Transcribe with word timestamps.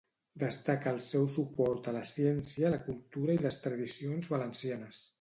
Destaca 0.43 0.89
el 0.93 0.97
"seu 1.03 1.27
suport 1.35 1.91
a 1.93 1.95
la 1.99 2.03
ciència, 2.13 2.75
la 2.79 2.83
cultura 2.91 3.39
i 3.39 3.47
les 3.47 3.63
tradicions 3.71 4.37
valencianes". 4.37 5.09